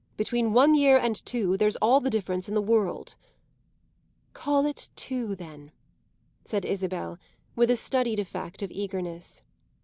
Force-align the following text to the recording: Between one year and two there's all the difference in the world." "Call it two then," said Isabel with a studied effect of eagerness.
Between 0.17 0.51
one 0.51 0.73
year 0.73 0.97
and 0.97 1.23
two 1.27 1.57
there's 1.57 1.75
all 1.75 1.99
the 1.99 2.09
difference 2.09 2.49
in 2.49 2.55
the 2.55 2.59
world." 2.63 3.15
"Call 4.33 4.65
it 4.65 4.89
two 4.95 5.35
then," 5.35 5.71
said 6.43 6.65
Isabel 6.65 7.19
with 7.55 7.69
a 7.69 7.77
studied 7.77 8.17
effect 8.17 8.63
of 8.63 8.71
eagerness. 8.71 9.43